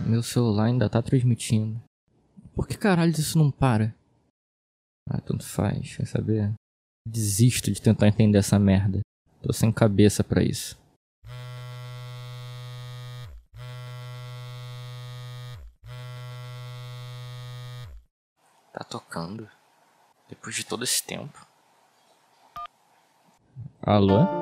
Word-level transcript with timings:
Meu 0.00 0.22
celular 0.22 0.64
ainda 0.64 0.88
tá 0.90 1.00
transmitindo. 1.00 1.80
Por 2.54 2.66
que 2.66 2.76
caralho 2.76 3.12
isso 3.12 3.38
não 3.38 3.50
para? 3.50 3.94
Ah, 5.08 5.20
tanto 5.20 5.44
faz, 5.44 5.96
quer 5.96 6.06
saber? 6.06 6.52
Desisto 7.06 7.70
de 7.72 7.80
tentar 7.80 8.08
entender 8.08 8.38
essa 8.38 8.58
merda. 8.58 9.00
Tô 9.42 9.52
sem 9.52 9.72
cabeça 9.72 10.22
para 10.22 10.42
isso. 10.42 10.80
Tá 18.72 18.84
tocando? 18.84 19.48
Depois 20.28 20.54
de 20.54 20.64
todo 20.64 20.84
esse 20.84 21.04
tempo. 21.04 21.46
Alô? 23.82 24.41